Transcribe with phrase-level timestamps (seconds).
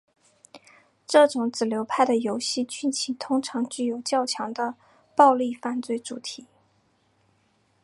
[1.05, 4.73] 这种子流派的游戏剧情通常具有较强的
[5.15, 6.47] 暴力犯罪主题。